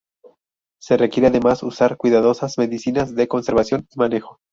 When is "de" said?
3.13-3.27